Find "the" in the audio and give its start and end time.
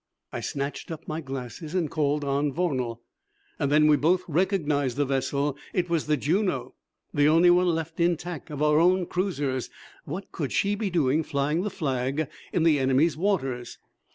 4.97-5.05, 6.07-6.17, 7.13-7.27, 11.61-11.69, 12.63-12.79